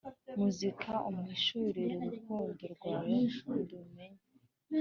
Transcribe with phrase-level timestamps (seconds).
[0.39, 4.19] Mukiza umpishurire urukundo rwawe ndumenye